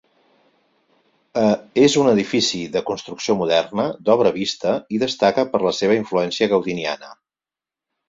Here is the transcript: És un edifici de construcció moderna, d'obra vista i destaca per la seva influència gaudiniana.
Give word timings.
És 1.81 1.97
un 2.05 2.09
edifici 2.13 2.63
de 2.77 2.83
construcció 2.89 3.37
moderna, 3.43 3.87
d'obra 4.09 4.35
vista 4.41 4.75
i 4.97 5.05
destaca 5.07 5.49
per 5.55 5.65
la 5.71 5.79
seva 5.85 6.03
influència 6.03 6.53
gaudiniana. 6.57 7.17